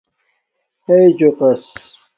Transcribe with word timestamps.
ہݵ 0.85 1.05
چوقس 1.17 1.63